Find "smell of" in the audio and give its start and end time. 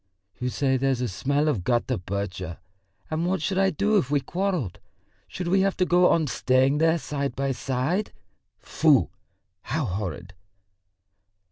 1.07-1.63